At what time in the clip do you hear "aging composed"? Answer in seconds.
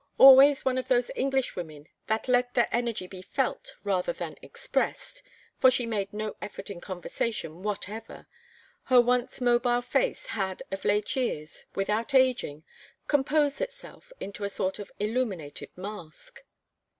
12.15-13.61